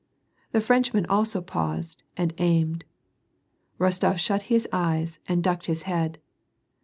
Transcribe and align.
The 0.51 0.61
French 0.61 0.95
man 0.95 1.05
also 1.05 1.41
paused, 1.41 2.01
and 2.17 2.33
aimed. 2.39 2.85
Rostof 3.79 4.17
shut 4.17 4.41
his 4.49 4.67
eyes 4.73 5.19
and 5.27 5.43
ducked 5.43 5.67
his 5.67 5.83
head. 5.83 6.17